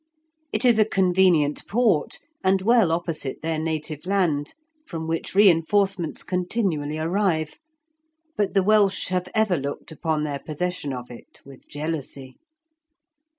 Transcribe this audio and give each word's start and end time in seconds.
It 0.51 0.65
is 0.65 0.79
a 0.79 0.83
convenient 0.85 1.67
port, 1.67 2.17
and 2.43 2.63
well 2.63 2.91
opposite 2.91 3.43
their 3.43 3.59
native 3.59 4.07
land, 4.07 4.55
from 4.83 5.07
which 5.07 5.35
reinforcements 5.35 6.23
continually 6.23 6.97
arrive, 6.97 7.59
but 8.35 8.55
the 8.55 8.63
Welsh 8.63 9.09
have 9.09 9.27
ever 9.35 9.57
looked 9.57 9.91
upon 9.91 10.23
their 10.23 10.39
possession 10.39 10.91
of 10.91 11.11
it 11.11 11.41
with 11.45 11.67
jealousy. 11.69 12.37